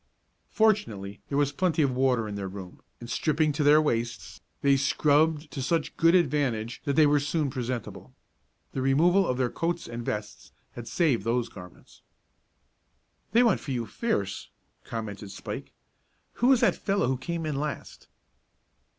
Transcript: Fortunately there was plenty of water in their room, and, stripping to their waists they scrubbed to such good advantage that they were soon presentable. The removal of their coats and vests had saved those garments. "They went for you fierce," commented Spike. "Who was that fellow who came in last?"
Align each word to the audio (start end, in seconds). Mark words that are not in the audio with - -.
Fortunately 0.49 1.21
there 1.29 1.37
was 1.37 1.51
plenty 1.51 1.83
of 1.83 1.91
water 1.93 2.27
in 2.27 2.33
their 2.33 2.47
room, 2.47 2.81
and, 2.99 3.07
stripping 3.07 3.51
to 3.51 3.63
their 3.63 3.79
waists 3.79 4.41
they 4.63 4.75
scrubbed 4.75 5.51
to 5.51 5.61
such 5.61 5.95
good 5.95 6.15
advantage 6.15 6.81
that 6.85 6.95
they 6.95 7.05
were 7.05 7.19
soon 7.19 7.51
presentable. 7.51 8.11
The 8.71 8.81
removal 8.81 9.27
of 9.27 9.37
their 9.37 9.51
coats 9.51 9.87
and 9.87 10.03
vests 10.03 10.51
had 10.71 10.87
saved 10.87 11.23
those 11.23 11.49
garments. 11.49 12.01
"They 13.31 13.43
went 13.43 13.59
for 13.61 13.69
you 13.69 13.85
fierce," 13.85 14.49
commented 14.85 15.29
Spike. 15.29 15.71
"Who 16.41 16.47
was 16.47 16.61
that 16.61 16.75
fellow 16.75 17.05
who 17.05 17.17
came 17.17 17.45
in 17.45 17.55
last?" 17.57 18.07